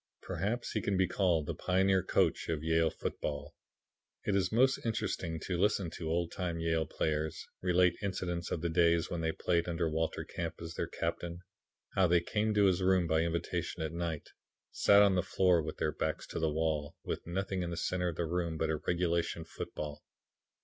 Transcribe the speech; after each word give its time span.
Perhaps 0.23 0.71
he 0.71 0.81
can 0.81 0.97
be 0.97 1.07
called 1.07 1.45
the 1.45 1.53
pioneer 1.53 2.01
coach 2.01 2.49
of 2.49 2.63
Yale 2.63 2.89
football. 2.89 3.55
It 4.25 4.35
is 4.35 4.51
most 4.51 4.83
interesting 4.83 5.39
to 5.41 5.59
listen 5.59 5.91
to 5.91 6.09
old 6.09 6.31
time 6.31 6.59
Yale 6.59 6.87
players 6.87 7.45
relate 7.61 7.99
incidents 8.01 8.49
of 8.49 8.61
the 8.61 8.69
days 8.69 9.11
when 9.11 9.21
they 9.21 9.31
played 9.31 9.67
under 9.67 9.87
Walter 9.87 10.23
Camp 10.23 10.55
as 10.59 10.73
their 10.73 10.87
captain: 10.87 11.41
how 11.93 12.07
they 12.07 12.19
came 12.19 12.51
to 12.55 12.65
his 12.65 12.81
room 12.81 13.05
by 13.05 13.21
invitation 13.21 13.83
at 13.83 13.93
night, 13.93 14.27
sat 14.71 15.03
on 15.03 15.13
the 15.13 15.21
floor 15.21 15.61
with 15.61 15.77
their 15.77 15.91
backs 15.91 16.25
to 16.25 16.39
the 16.39 16.49
wall, 16.51 16.95
with 17.03 17.27
nothing 17.27 17.61
in 17.61 17.69
the 17.69 17.77
center 17.77 18.07
of 18.07 18.15
the 18.15 18.25
room 18.25 18.57
but 18.57 18.71
a 18.71 18.77
regulation 18.77 19.45
football. 19.45 20.01